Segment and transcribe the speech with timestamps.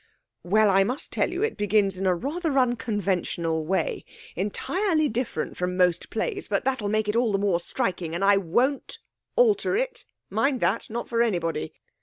[0.41, 4.03] 'Well, I must tell you it begins in a rather unconventional way
[4.35, 8.35] entirely different from most plays; but that'll make it all the more striking, and I
[8.37, 8.97] won't
[9.35, 11.73] alter it mind that not for anybody.